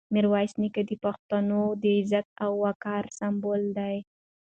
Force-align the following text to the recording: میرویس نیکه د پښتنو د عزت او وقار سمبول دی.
میرویس 0.13 0.53
نیکه 0.61 0.81
د 0.89 0.91
پښتنو 1.03 1.61
د 1.81 1.83
عزت 1.97 2.27
او 2.43 2.51
وقار 2.65 3.03
سمبول 3.19 3.61
دی. 3.77 3.97